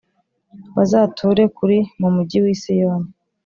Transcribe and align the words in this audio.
Bazature 0.75 1.43
kuri 1.57 1.77
mu 1.99 2.09
mujyi 2.15 2.39
wi 2.43 2.53
Siyoni. 2.61 3.09